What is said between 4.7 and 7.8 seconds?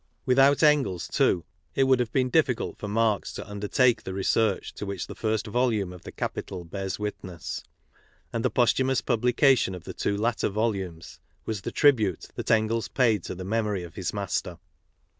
to which the first volume of the Capital bears witness;